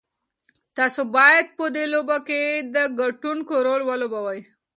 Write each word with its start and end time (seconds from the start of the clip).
تاسو 0.77 1.01
بايد 1.15 1.47
په 1.57 1.65
دې 1.75 1.85
لوبه 1.93 2.17
کې 2.27 2.41
د 2.73 2.77
ګټونکي 2.99 3.55
رول 3.65 3.81
ولوبوئ. 3.85 4.39